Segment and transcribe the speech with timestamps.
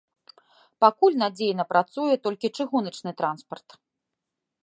[0.83, 3.69] Пакуль надзейна працуе толькі чыгуначны транспарт.